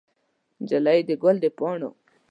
نجلۍ 0.61 0.99
د 1.07 1.09
ګل 1.23 1.35
د 1.43 1.45
پاڼو 1.57 1.89